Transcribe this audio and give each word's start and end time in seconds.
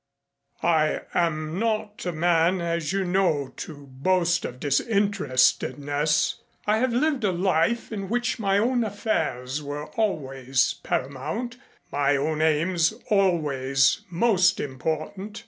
I 0.63 1.01
am 1.13 1.59
not 1.59 2.07
a 2.07 2.11
man, 2.11 2.59
as 2.59 2.91
you 2.91 3.05
know, 3.05 3.53
to 3.57 3.85
boast 3.91 4.45
of 4.45 4.59
disinterestedness. 4.59 6.37
I 6.65 6.77
have 6.79 6.91
lived 6.91 7.23
a 7.23 7.31
life 7.31 7.91
in 7.91 8.09
which 8.09 8.39
my 8.39 8.57
own 8.57 8.83
affairs 8.83 9.61
were 9.61 9.85
always 9.91 10.73
paramount, 10.81 11.57
my 11.91 12.17
own 12.17 12.41
aims 12.41 12.93
always 13.11 14.01
most 14.09 14.59
important. 14.59 15.39